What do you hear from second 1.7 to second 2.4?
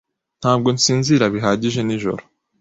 nijoro.